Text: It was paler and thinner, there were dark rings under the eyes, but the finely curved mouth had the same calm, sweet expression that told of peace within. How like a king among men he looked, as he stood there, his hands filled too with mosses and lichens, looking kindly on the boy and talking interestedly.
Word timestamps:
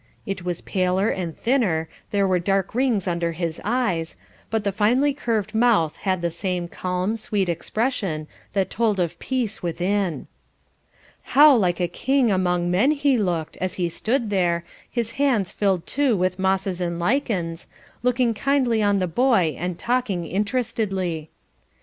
It 0.25 0.43
was 0.43 0.61
paler 0.61 1.09
and 1.09 1.37
thinner, 1.37 1.87
there 2.09 2.25
were 2.25 2.39
dark 2.39 2.73
rings 2.73 3.07
under 3.07 3.33
the 3.33 3.61
eyes, 3.63 4.15
but 4.49 4.63
the 4.63 4.71
finely 4.71 5.13
curved 5.13 5.53
mouth 5.53 5.97
had 5.97 6.23
the 6.23 6.31
same 6.31 6.67
calm, 6.67 7.15
sweet 7.15 7.47
expression 7.47 8.25
that 8.53 8.71
told 8.71 8.99
of 8.99 9.19
peace 9.19 9.61
within. 9.61 10.25
How 11.37 11.55
like 11.55 11.79
a 11.79 11.87
king 11.87 12.31
among 12.31 12.71
men 12.71 12.89
he 12.89 13.15
looked, 13.15 13.57
as 13.57 13.75
he 13.75 13.89
stood 13.89 14.31
there, 14.31 14.63
his 14.89 15.11
hands 15.21 15.51
filled 15.51 15.85
too 15.85 16.17
with 16.17 16.39
mosses 16.39 16.81
and 16.81 16.97
lichens, 16.97 17.67
looking 18.01 18.33
kindly 18.33 18.81
on 18.81 18.97
the 18.97 19.07
boy 19.07 19.55
and 19.55 19.77
talking 19.77 20.25
interestedly. 20.25 21.29